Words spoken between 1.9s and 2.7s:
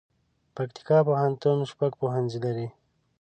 پوهنځي لري